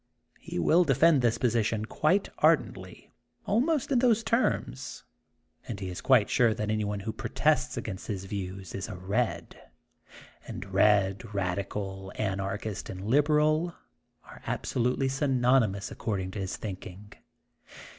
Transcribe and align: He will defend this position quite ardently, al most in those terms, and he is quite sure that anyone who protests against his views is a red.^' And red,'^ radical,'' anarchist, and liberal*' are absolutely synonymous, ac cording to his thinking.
He 0.39 0.57
will 0.57 0.83
defend 0.83 1.21
this 1.21 1.37
position 1.37 1.85
quite 1.85 2.27
ardently, 2.39 3.11
al 3.47 3.59
most 3.59 3.91
in 3.91 3.99
those 3.99 4.23
terms, 4.23 5.03
and 5.67 5.79
he 5.79 5.89
is 5.89 6.01
quite 6.01 6.27
sure 6.27 6.55
that 6.55 6.71
anyone 6.71 7.01
who 7.01 7.13
protests 7.13 7.77
against 7.77 8.07
his 8.07 8.25
views 8.25 8.73
is 8.73 8.87
a 8.89 8.95
red.^' 8.95 9.57
And 10.47 10.65
red,'^ 10.73 11.31
radical,'' 11.35 12.11
anarchist, 12.15 12.89
and 12.89 13.05
liberal*' 13.05 13.75
are 14.23 14.41
absolutely 14.47 15.07
synonymous, 15.07 15.91
ac 15.91 15.99
cording 15.99 16.31
to 16.31 16.39
his 16.39 16.57
thinking. 16.57 17.13